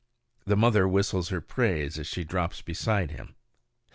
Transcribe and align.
The 0.45 0.55
mother 0.57 0.87
whistles 0.87 1.29
her 1.29 1.41
praise 1.41 1.99
as 1.99 2.07
she 2.07 2.23
drops 2.23 2.63
beside 2.63 3.11
him. 3.11 3.35